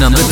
[0.00, 0.28] Number 2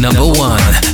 [0.00, 0.91] Number 1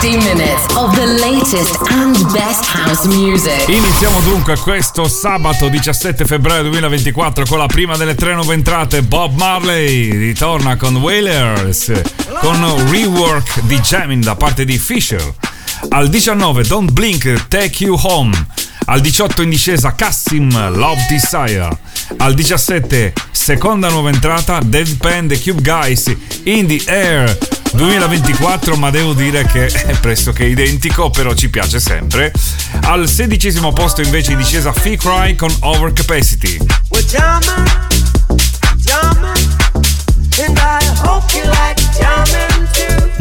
[0.00, 3.68] 60 minutes of the latest and best house music.
[3.68, 9.02] Iniziamo dunque questo sabato 17 febbraio 2024 con la prima delle tre nuove entrate.
[9.02, 11.92] Bob Marley ritorna con Wailers
[12.40, 15.34] con rework di Jamming da parte di Fisher.
[15.90, 18.46] Al 19 Don't Blink Take You Home.
[18.86, 21.78] Al 18 in discesa Cassim Love Desire.
[22.16, 26.10] Al 17 seconda nuova entrata Deadpan The Cube Guys
[26.44, 32.32] In The Air 2024, ma devo dire che è pressoché identico, però ci piace sempre.
[32.82, 36.58] Al sedicesimo posto invece in discesa Fee Cry con Overcapacity.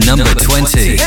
[0.06, 0.98] Number 20.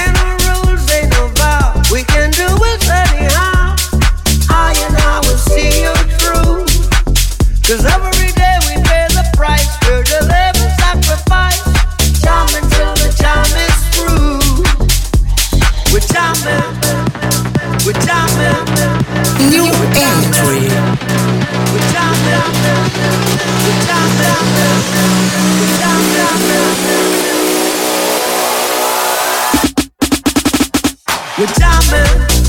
[7.73, 8.22] Cause every we
[31.42, 32.42] we're jamming.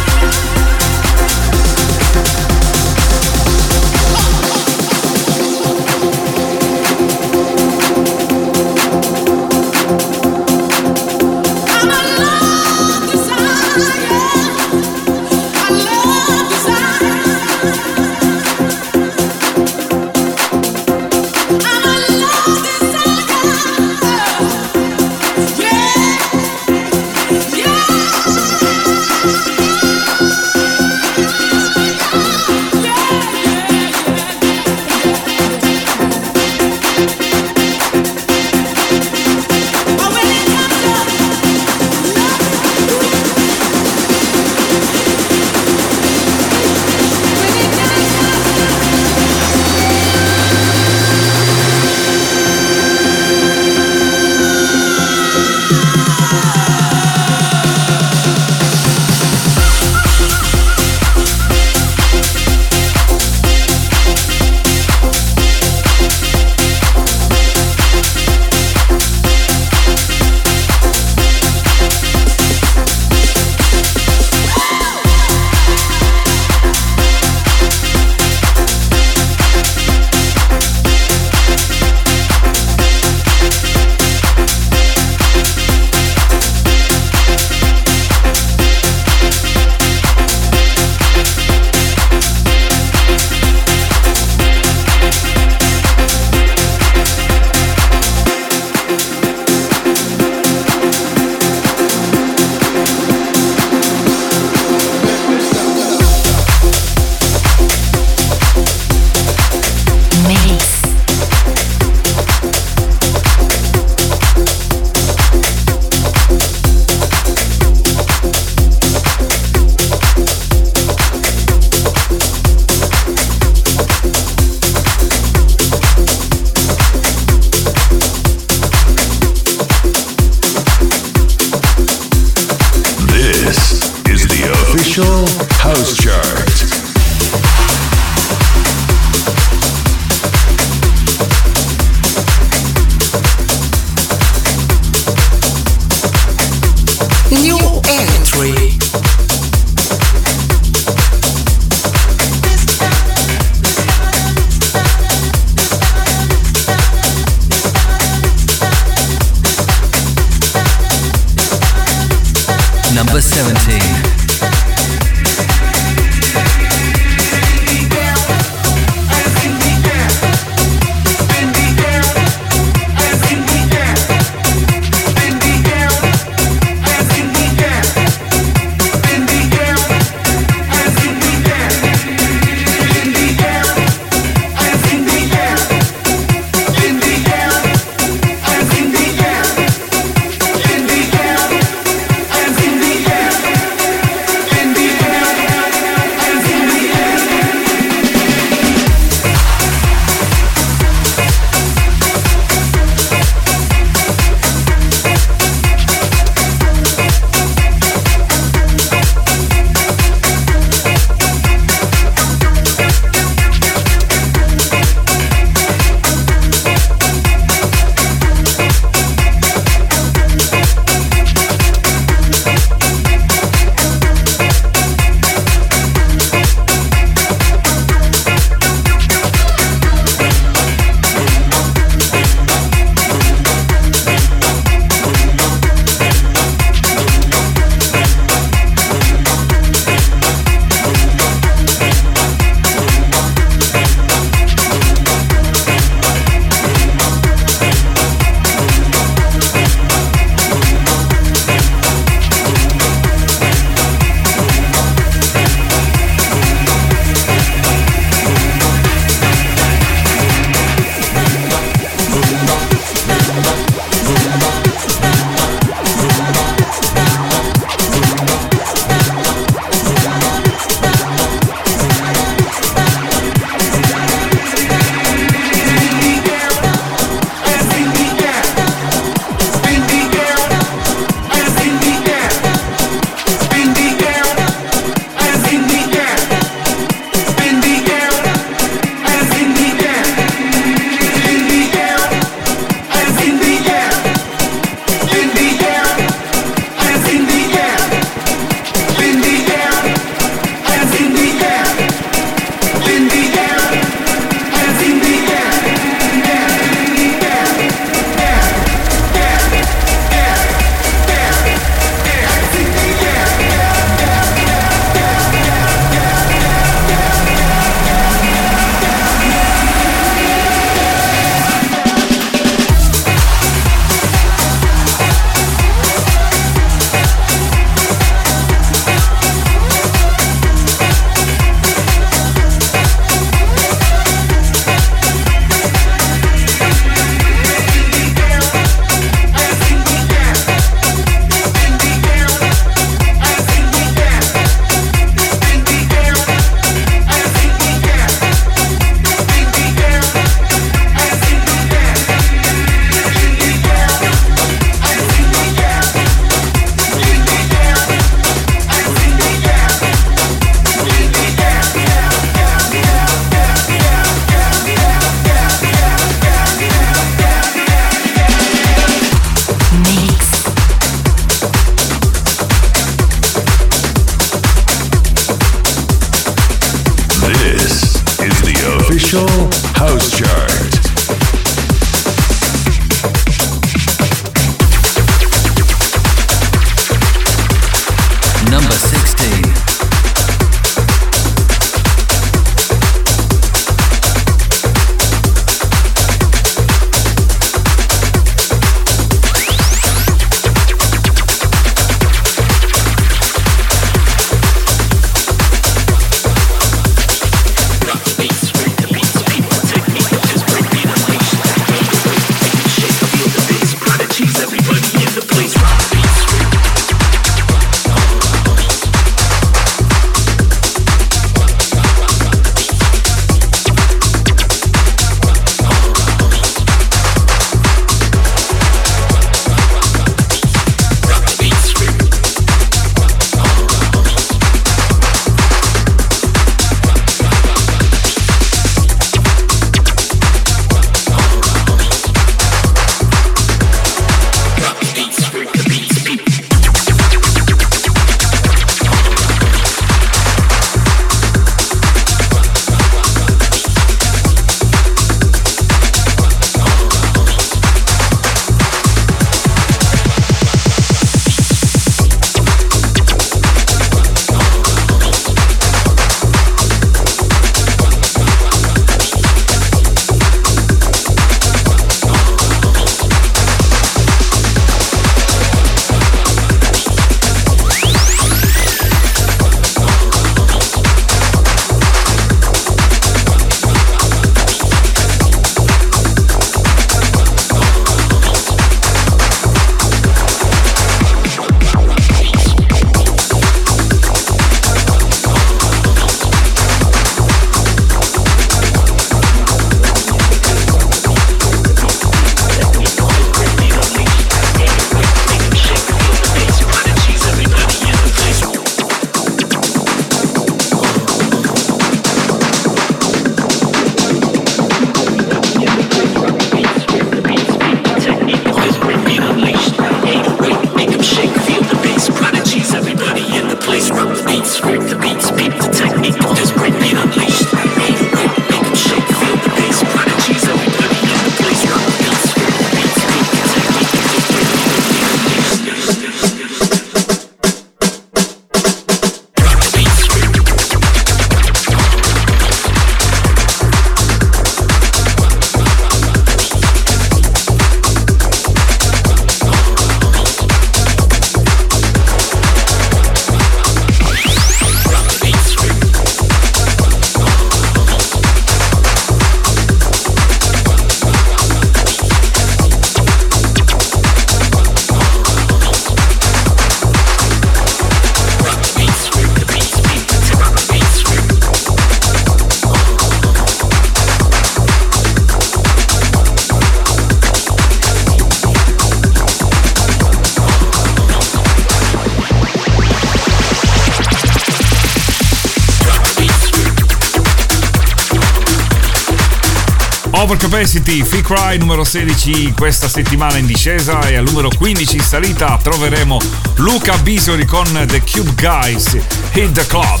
[590.58, 595.56] Overcapacity, Fee Cry numero 16 questa settimana in discesa e al numero 15 in salita
[595.62, 596.18] troveremo
[596.56, 598.98] Luca Bisori con The Cube Guys,
[599.34, 600.00] Hit the Club.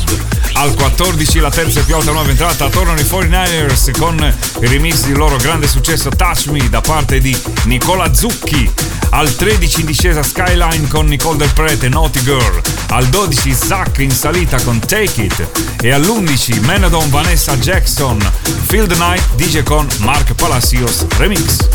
[0.54, 4.16] Al 14 la terza e più alta nuova entrata tornano i 49ers con
[4.60, 8.68] il remix del loro grande successo Touch Me da parte di Nicola Zucchi.
[9.10, 12.77] Al 13 in discesa Skyline con Nicole Del Prete, Naughty Girl.
[12.90, 15.48] Al 12 Zack in salita con Take It.
[15.82, 18.18] E all'11 Menadon Vanessa Jackson,
[18.66, 21.66] Field Night DJ con Mark Palacios Remix.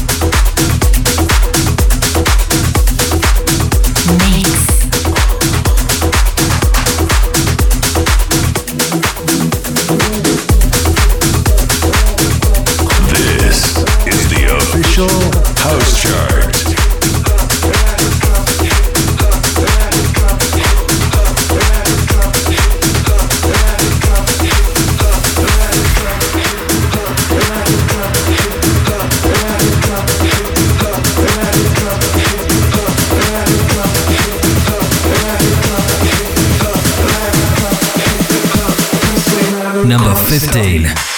[40.40, 41.13] 15.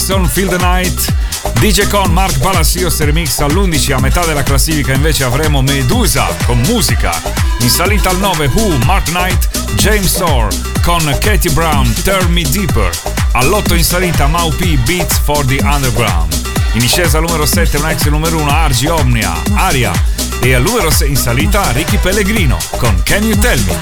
[0.00, 1.12] Jackson, Feel the Night.
[1.60, 7.12] DJ con Mark Palacios remix all'11 a metà della classifica invece avremo Medusa con musica.
[7.58, 10.48] In salita al 9 Who, Mark Knight, James Orr
[10.82, 12.90] con Katie Brown, Turn Me Deeper.
[13.32, 16.32] All'8 in salita Mau P, Beats for the Underground.
[16.72, 19.92] In discesa al numero 7 un ex numero 1 Argi Omnia, Aria.
[20.40, 23.78] E al numero 6 in salita Ricky Pellegrino con Can You Tell Me.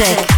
[0.00, 0.29] Music,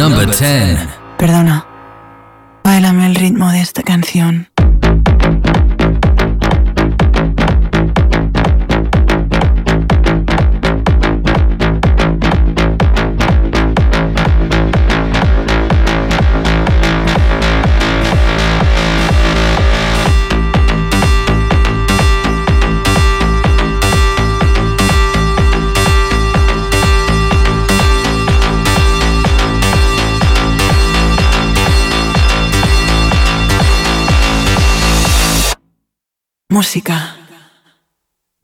[0.00, 0.88] Number 10.
[1.18, 1.69] Perdona.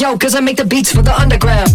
[0.00, 1.71] yo, cause I make the beats for the underground.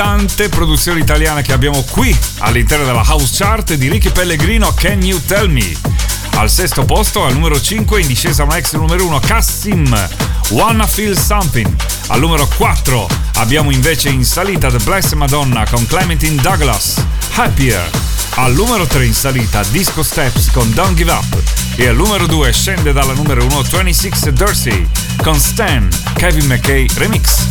[0.00, 5.22] Tante produzioni italiane che abbiamo qui all'interno della House Chart di Ricky Pellegrino Can You
[5.22, 5.76] Tell Me?
[6.36, 10.08] Al sesto posto, al numero 5, in discesa una ex numero 1, Cassim,
[10.52, 11.70] Wanna Feel Something.
[12.06, 16.94] Al numero 4 abbiamo invece in salita The Blessed Madonna con Clementine Douglas,
[17.34, 17.86] Happier.
[18.36, 21.42] Al numero 3 in salita Disco Steps con Don't Give Up.
[21.74, 24.88] E al numero 2 scende dalla numero 1 26 Dorsey
[25.22, 27.49] con Stan, Kevin McKay Remix.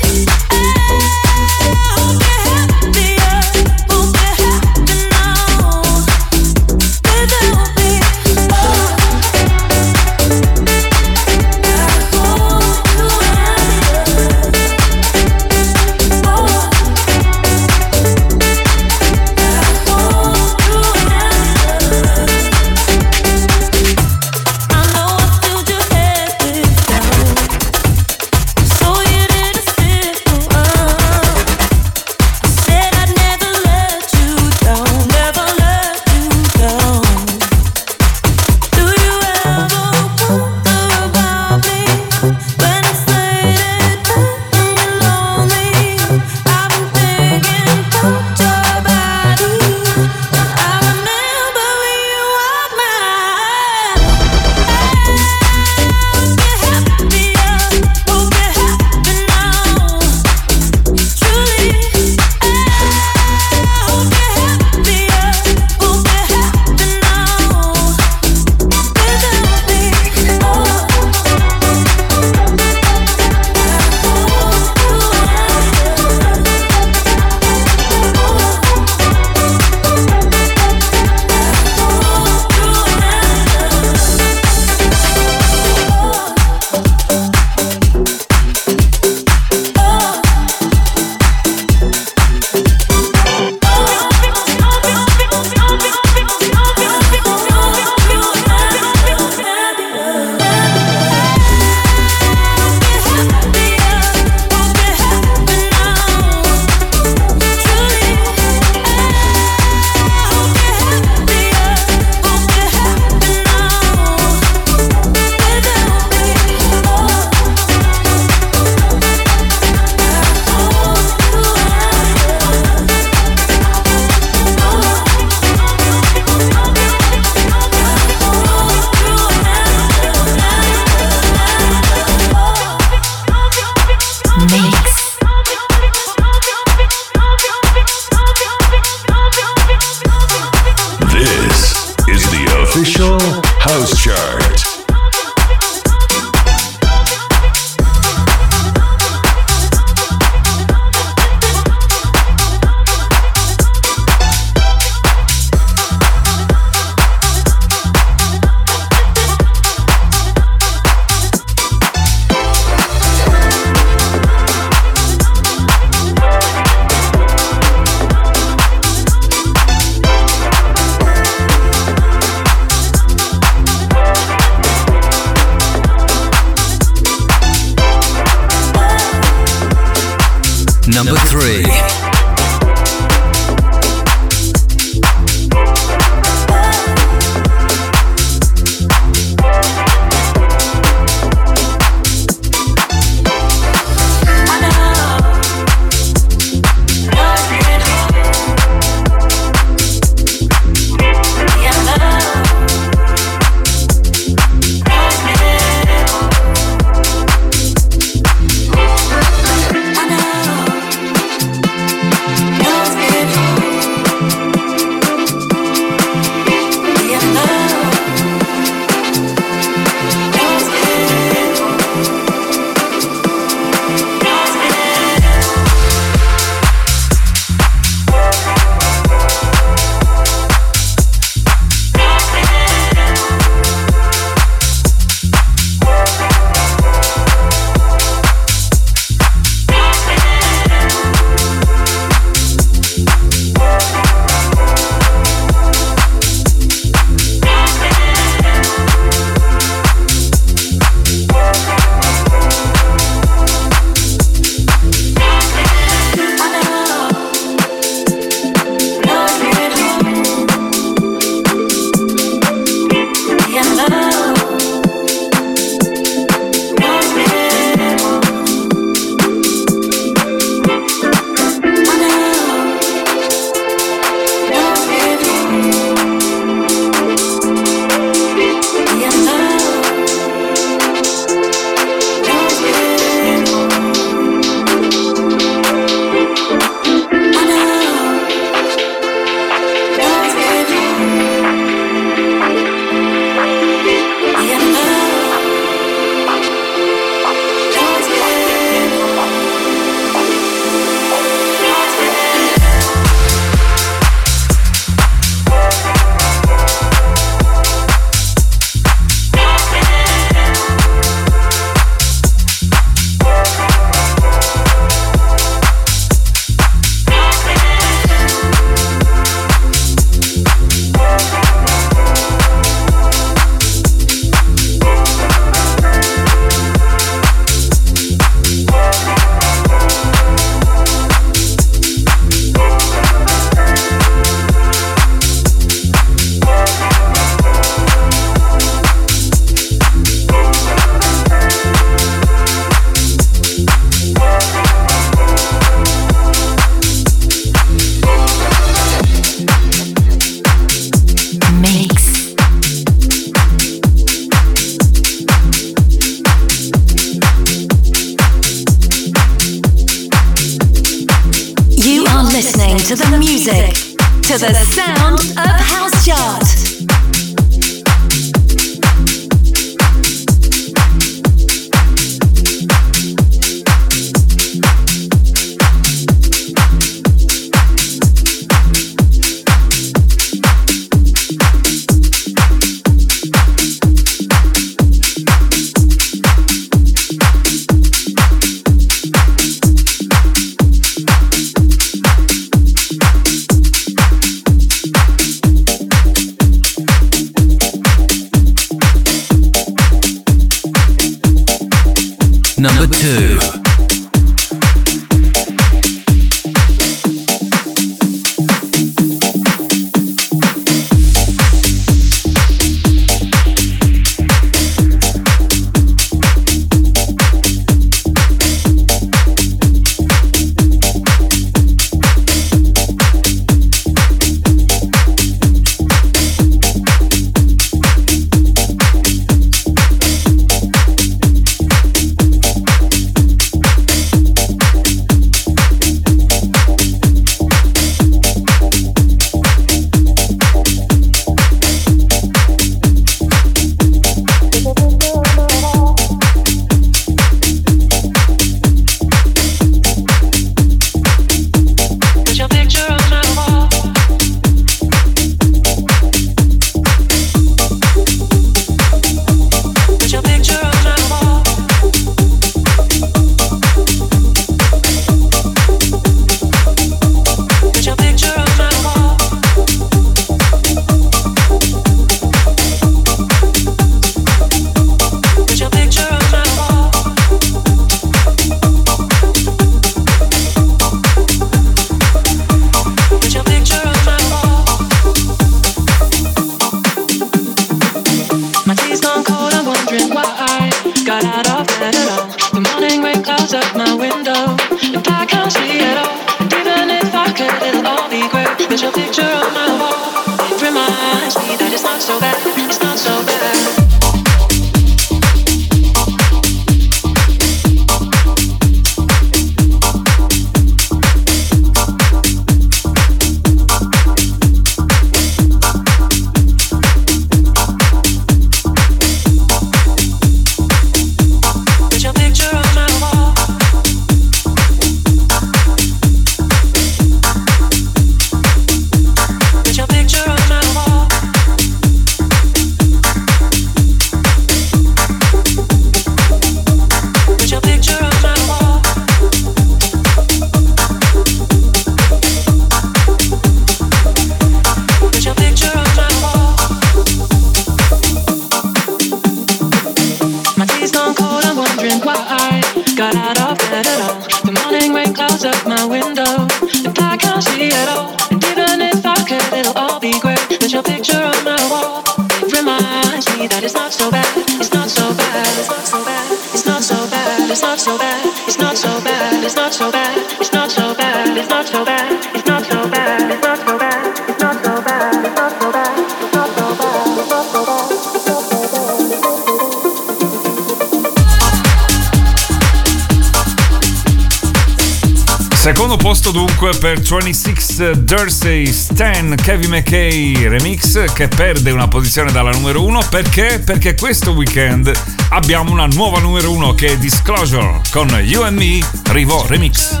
[585.61, 592.49] Secondo posto dunque per 26 Dursey Stan Kevin McKay remix che perde una posizione dalla
[592.49, 593.61] numero 1 perché?
[593.63, 594.91] Perché questo weekend
[595.29, 598.79] abbiamo una nuova numero 1 che è Disclosure con You and Me
[599.11, 600.00] Rivo Remix.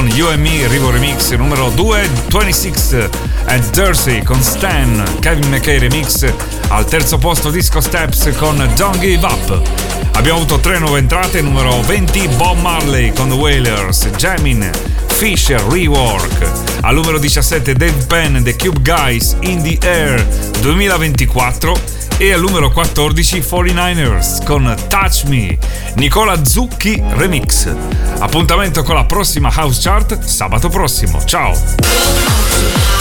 [0.00, 3.08] Con You and Me Rivo Remix, numero 2 26
[3.46, 6.24] e Jersey con Stan, Kevin McKay Remix,
[6.68, 9.60] al terzo posto Disco Steps con Don't Give Up.
[10.12, 14.70] Abbiamo avuto tre nuove entrate, numero 20 Bob Marley con The Wailers, Jamin,
[15.08, 16.48] Fisher Rework.
[16.80, 20.24] Al numero 17 Dave Penn The Cube Guys In The Air
[20.60, 21.76] 2024
[22.16, 25.58] e al numero 14 49ers con Touch Me,
[25.96, 28.09] Nicola Zucchi Remix.
[28.20, 31.24] Appuntamento con la prossima House Chart sabato prossimo.
[31.24, 32.99] Ciao!